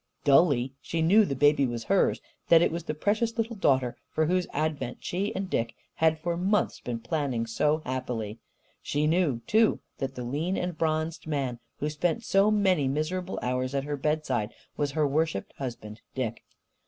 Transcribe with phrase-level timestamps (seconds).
[0.23, 4.25] Dully, she knew the baby was hers, that it was the precious little daughter for
[4.25, 8.39] whose advent she and Dick had for months been planning so happily.
[8.81, 13.75] She knew, too, that the lean and bronzed man who spent so many miserable hours
[13.75, 16.41] at her bedside was her worshipped husband, Dick.